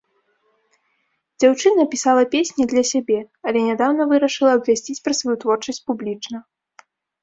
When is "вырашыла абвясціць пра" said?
4.15-5.13